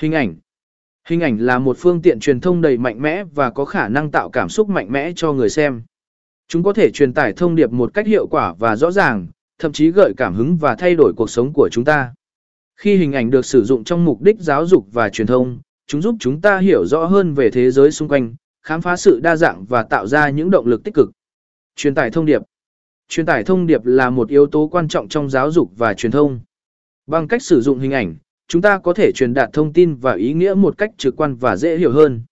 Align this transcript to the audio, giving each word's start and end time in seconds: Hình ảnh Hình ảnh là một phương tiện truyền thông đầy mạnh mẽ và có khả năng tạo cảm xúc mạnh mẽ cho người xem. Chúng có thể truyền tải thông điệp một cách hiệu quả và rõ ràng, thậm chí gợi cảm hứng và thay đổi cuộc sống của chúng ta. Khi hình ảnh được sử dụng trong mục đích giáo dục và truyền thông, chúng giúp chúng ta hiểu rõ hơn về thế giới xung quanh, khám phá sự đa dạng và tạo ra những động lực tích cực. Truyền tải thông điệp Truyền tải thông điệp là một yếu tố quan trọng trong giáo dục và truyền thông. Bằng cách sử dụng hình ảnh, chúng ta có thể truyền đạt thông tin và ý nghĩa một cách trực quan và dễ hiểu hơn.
Hình 0.00 0.12
ảnh 0.12 0.34
Hình 1.08 1.20
ảnh 1.20 1.38
là 1.38 1.58
một 1.58 1.76
phương 1.78 2.02
tiện 2.02 2.20
truyền 2.20 2.40
thông 2.40 2.60
đầy 2.60 2.78
mạnh 2.78 3.02
mẽ 3.02 3.24
và 3.24 3.50
có 3.50 3.64
khả 3.64 3.88
năng 3.88 4.10
tạo 4.10 4.30
cảm 4.30 4.48
xúc 4.48 4.68
mạnh 4.68 4.92
mẽ 4.92 5.12
cho 5.16 5.32
người 5.32 5.48
xem. 5.48 5.82
Chúng 6.48 6.62
có 6.62 6.72
thể 6.72 6.90
truyền 6.90 7.14
tải 7.14 7.32
thông 7.32 7.54
điệp 7.54 7.70
một 7.70 7.94
cách 7.94 8.06
hiệu 8.06 8.26
quả 8.26 8.54
và 8.58 8.76
rõ 8.76 8.90
ràng, 8.90 9.26
thậm 9.58 9.72
chí 9.72 9.90
gợi 9.90 10.12
cảm 10.16 10.34
hứng 10.34 10.56
và 10.56 10.74
thay 10.78 10.94
đổi 10.94 11.12
cuộc 11.16 11.30
sống 11.30 11.52
của 11.52 11.68
chúng 11.72 11.84
ta. 11.84 12.14
Khi 12.76 12.96
hình 12.96 13.12
ảnh 13.12 13.30
được 13.30 13.44
sử 13.44 13.64
dụng 13.64 13.84
trong 13.84 14.04
mục 14.04 14.22
đích 14.22 14.40
giáo 14.40 14.66
dục 14.66 14.86
và 14.92 15.08
truyền 15.08 15.26
thông, 15.26 15.58
chúng 15.86 16.02
giúp 16.02 16.16
chúng 16.20 16.40
ta 16.40 16.58
hiểu 16.58 16.86
rõ 16.86 17.04
hơn 17.04 17.34
về 17.34 17.50
thế 17.50 17.70
giới 17.70 17.90
xung 17.90 18.08
quanh, 18.08 18.34
khám 18.62 18.80
phá 18.80 18.96
sự 18.96 19.20
đa 19.22 19.36
dạng 19.36 19.64
và 19.64 19.82
tạo 19.82 20.06
ra 20.06 20.30
những 20.30 20.50
động 20.50 20.66
lực 20.66 20.84
tích 20.84 20.94
cực. 20.94 21.10
Truyền 21.76 21.94
tải 21.94 22.10
thông 22.10 22.26
điệp 22.26 22.42
Truyền 23.08 23.26
tải 23.26 23.44
thông 23.44 23.66
điệp 23.66 23.84
là 23.84 24.10
một 24.10 24.28
yếu 24.28 24.46
tố 24.46 24.68
quan 24.68 24.88
trọng 24.88 25.08
trong 25.08 25.30
giáo 25.30 25.50
dục 25.50 25.70
và 25.76 25.94
truyền 25.94 26.12
thông. 26.12 26.40
Bằng 27.06 27.28
cách 27.28 27.42
sử 27.42 27.60
dụng 27.60 27.78
hình 27.78 27.90
ảnh, 27.90 28.16
chúng 28.50 28.62
ta 28.62 28.78
có 28.78 28.92
thể 28.92 29.12
truyền 29.12 29.34
đạt 29.34 29.50
thông 29.52 29.72
tin 29.72 29.94
và 29.94 30.12
ý 30.12 30.32
nghĩa 30.32 30.54
một 30.54 30.78
cách 30.78 30.90
trực 30.98 31.16
quan 31.16 31.36
và 31.36 31.56
dễ 31.56 31.76
hiểu 31.76 31.92
hơn. 31.92 32.22